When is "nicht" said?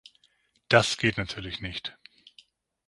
1.61-1.95